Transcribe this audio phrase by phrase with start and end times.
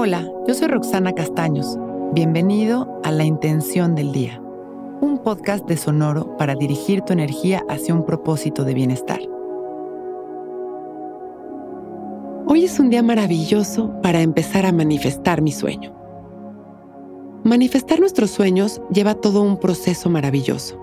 [0.00, 1.76] Hola, yo soy Roxana Castaños.
[2.12, 4.40] Bienvenido a La Intención del Día,
[5.00, 9.18] un podcast de Sonoro para dirigir tu energía hacia un propósito de bienestar.
[12.46, 15.92] Hoy es un día maravilloso para empezar a manifestar mi sueño.
[17.42, 20.80] Manifestar nuestros sueños lleva todo un proceso maravilloso.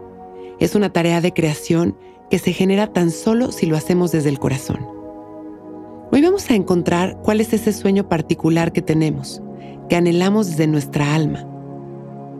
[0.60, 1.98] Es una tarea de creación
[2.30, 4.95] que se genera tan solo si lo hacemos desde el corazón.
[6.36, 9.42] Vamos a encontrar cuál es ese sueño particular que tenemos,
[9.88, 11.48] que anhelamos desde nuestra alma.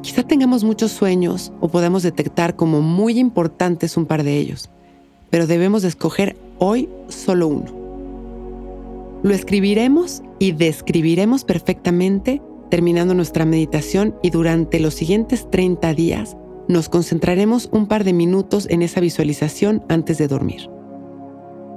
[0.02, 4.70] Quizá tengamos muchos sueños o podamos detectar como muy importantes un par de ellos,
[5.30, 7.72] pero debemos escoger hoy solo uno.
[9.24, 16.36] Lo escribiremos y describiremos perfectamente terminando nuestra meditación y durante los siguientes 30 días
[16.68, 20.75] nos concentraremos un par de minutos en esa visualización antes de dormir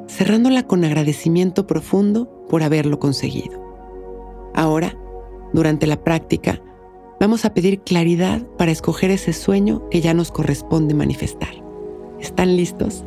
[0.08, 3.62] cerrándola con agradecimiento profundo por haberlo conseguido.
[4.54, 4.96] Ahora,
[5.52, 6.60] durante la práctica,
[7.20, 11.54] vamos a pedir claridad para escoger ese sueño que ya nos corresponde manifestar.
[12.20, 13.04] ¿Están listos?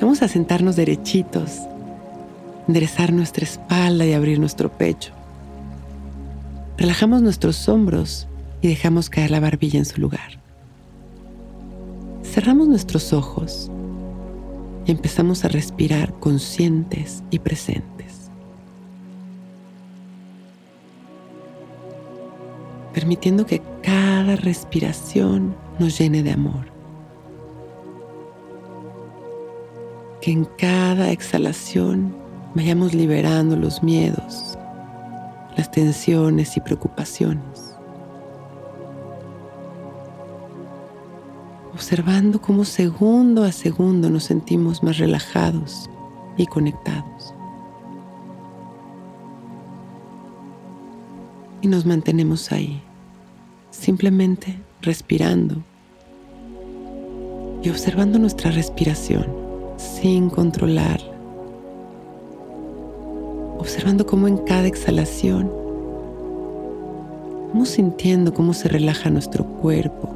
[0.00, 1.60] Vamos a sentarnos derechitos,
[2.66, 5.12] enderezar nuestra espalda y abrir nuestro pecho.
[6.76, 8.26] Relajamos nuestros hombros
[8.60, 10.40] y dejamos caer la barbilla en su lugar.
[12.24, 13.70] Cerramos nuestros ojos
[14.86, 18.30] y empezamos a respirar conscientes y presentes.
[22.92, 26.66] Permitiendo que cada respiración nos llene de amor.
[30.20, 32.14] Que en cada exhalación
[32.54, 34.56] vayamos liberando los miedos,
[35.56, 37.63] las tensiones y preocupaciones.
[41.74, 45.90] Observando cómo segundo a segundo nos sentimos más relajados
[46.36, 47.34] y conectados.
[51.60, 52.80] Y nos mantenemos ahí,
[53.70, 55.56] simplemente respirando
[57.62, 59.26] y observando nuestra respiración
[59.76, 61.12] sin controlarla.
[63.58, 65.50] Observando cómo en cada exhalación
[67.52, 70.13] vamos sintiendo cómo se relaja nuestro cuerpo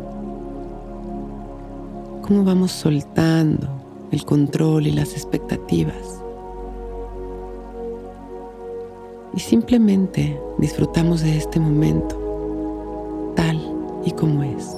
[2.28, 3.66] cómo vamos soltando
[4.12, 6.22] el control y las expectativas.
[9.34, 13.58] Y simplemente disfrutamos de este momento tal
[14.04, 14.76] y como es.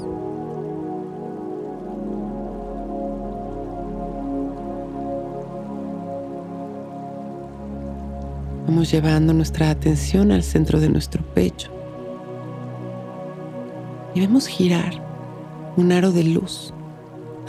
[8.68, 11.68] Vamos llevando nuestra atención al centro de nuestro pecho
[14.14, 14.92] y vemos girar
[15.76, 16.72] un aro de luz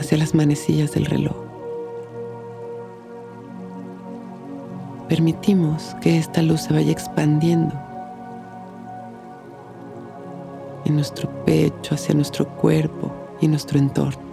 [0.01, 1.35] hacia las manecillas del reloj.
[5.07, 7.75] Permitimos que esta luz se vaya expandiendo
[10.85, 14.31] en nuestro pecho, hacia nuestro cuerpo y nuestro entorno.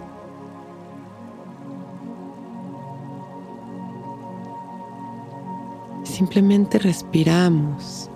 [6.03, 8.09] Simplemente respiramos,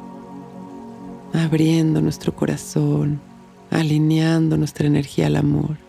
[1.33, 3.21] abriendo nuestro corazón,
[3.69, 5.82] alineando nuestra energía al amor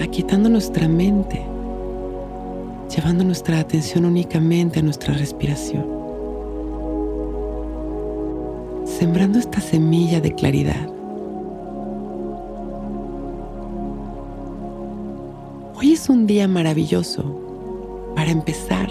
[0.00, 1.44] aquietando nuestra mente,
[2.94, 5.84] llevando nuestra atención únicamente a nuestra respiración,
[8.84, 10.88] sembrando esta semilla de claridad.
[15.76, 17.24] Hoy es un día maravilloso
[18.14, 18.88] para empezar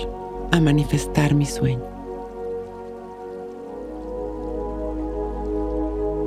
[0.51, 1.83] a manifestar mi sueño.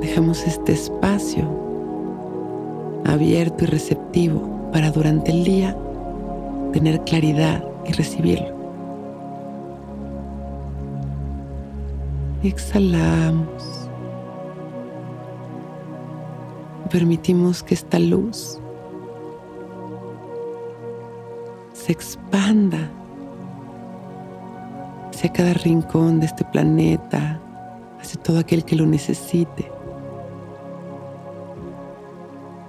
[0.01, 1.47] Dejamos este espacio
[3.05, 5.75] abierto y receptivo para durante el día
[6.73, 8.55] tener claridad y recibirlo.
[12.43, 13.89] Exhalamos.
[16.89, 18.59] Permitimos que esta luz
[21.73, 22.89] se expanda
[25.09, 27.39] hacia cada rincón de este planeta,
[27.99, 29.76] hacia todo aquel que lo necesite.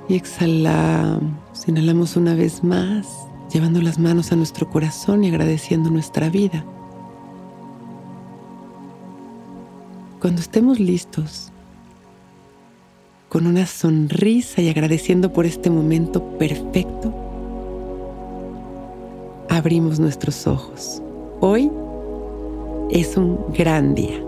[0.08, 3.06] Y exhalamos, inhalamos una vez más,
[3.52, 6.64] llevando las manos a nuestro corazón y agradeciendo nuestra vida.
[10.19, 11.52] Cuando estemos listos,
[13.28, 17.14] con una sonrisa y agradeciendo por este momento perfecto,
[19.50, 21.02] abrimos nuestros ojos.
[21.40, 21.70] Hoy
[22.90, 24.27] es un gran día.